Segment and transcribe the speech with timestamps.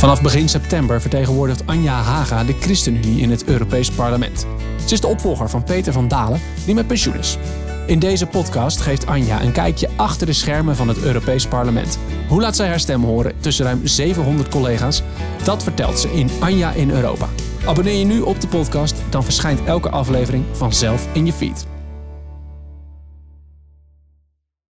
[0.00, 4.46] Vanaf begin september vertegenwoordigt Anja Haga de ChristenUnie in het Europees Parlement.
[4.86, 7.38] Ze is de opvolger van Peter van Dalen, die met pensioen is.
[7.86, 11.98] In deze podcast geeft Anja een kijkje achter de schermen van het Europees Parlement.
[12.28, 15.02] Hoe laat zij haar stem horen tussen ruim 700 collega's?
[15.44, 17.28] Dat vertelt ze in Anja in Europa.
[17.64, 21.66] Abonneer je nu op de podcast, dan verschijnt elke aflevering vanzelf in je feed.